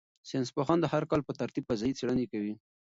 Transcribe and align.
ساینس 0.29 0.49
پوهان 0.55 0.77
د 0.81 0.85
هر 0.93 1.03
کال 1.09 1.21
په 1.25 1.33
ترتیب 1.39 1.63
فضايي 1.69 1.93
څېړنې 1.99 2.25
کوي. 2.31 2.53